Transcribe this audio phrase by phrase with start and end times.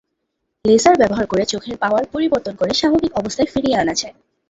[0.65, 4.15] Laser ব্যবহার করে চোখের পাওয়ার পরিবর্তন করে স্বাভাবিক অবস্থায় ফিরিয়ে আনা যায়।